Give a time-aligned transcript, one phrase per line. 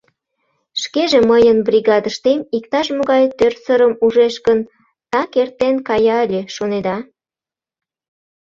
[0.81, 4.59] Шкеже мыйын бригадыштем иктаж-могай тӧрсырым ужеш гын,
[5.11, 6.97] так эртен кая ыле, шонеда?